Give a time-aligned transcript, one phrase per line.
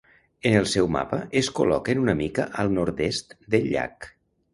[0.49, 4.09] En el seu mapa es col·loquen una mica al nord-est del llac.